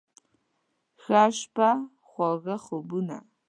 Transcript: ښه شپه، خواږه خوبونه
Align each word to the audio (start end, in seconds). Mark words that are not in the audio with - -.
ښه 1.01 1.23
شپه، 1.39 1.69
خواږه 2.07 2.55
خوبونه 2.65 3.17